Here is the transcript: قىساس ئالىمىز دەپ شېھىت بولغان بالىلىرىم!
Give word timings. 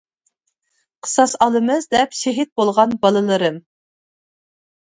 قىساس 1.07 1.35
ئالىمىز 1.45 1.87
دەپ 1.97 2.17
شېھىت 2.21 2.51
بولغان 2.63 2.97
بالىلىرىم! 3.05 3.61